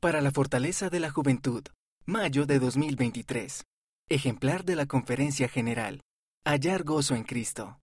Para 0.00 0.20
la 0.20 0.30
fortaleza 0.30 0.90
de 0.90 1.00
la 1.00 1.10
juventud, 1.10 1.64
mayo 2.06 2.46
de 2.46 2.60
2023. 2.60 3.64
Ejemplar 4.08 4.64
de 4.64 4.76
la 4.76 4.86
Conferencia 4.86 5.48
General. 5.48 6.02
Hallar 6.44 6.84
gozo 6.84 7.16
en 7.16 7.24
Cristo. 7.24 7.76